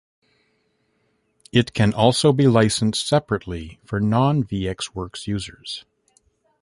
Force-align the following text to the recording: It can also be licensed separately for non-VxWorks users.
It 1.51 1.75
can 1.75 1.93
also 1.93 2.33
be 2.33 2.47
licensed 2.47 3.07
separately 3.07 3.79
for 3.85 3.99
non-VxWorks 3.99 5.27
users. 5.27 5.85